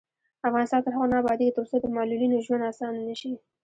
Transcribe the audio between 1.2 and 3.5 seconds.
ابادیږي، ترڅو د معلولینو ژوند اسانه نشي.